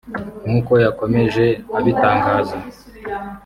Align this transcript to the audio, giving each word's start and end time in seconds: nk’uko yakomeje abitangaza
nk’uko 0.43 0.73
yakomeje 0.83 1.45
abitangaza 1.77 2.57